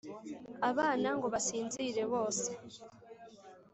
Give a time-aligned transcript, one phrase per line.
[0.69, 2.49] abana ngo basinzire bose